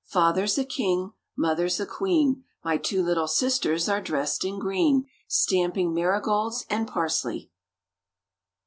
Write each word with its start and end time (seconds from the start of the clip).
Father's 0.07 0.57
a 0.57 0.65
King, 0.65 1.11
Mother's 1.37 1.79
a 1.79 1.85
Queen, 1.85 2.43
My 2.63 2.77
two 2.77 3.03
little 3.03 3.27
sisters 3.27 3.87
are 3.87 4.01
dressed 4.01 4.43
in 4.43 4.57
green, 4.57 5.05
Stamping 5.27 5.93
marigolds 5.93 6.65
and 6.71 6.87
parsley. 6.87 7.51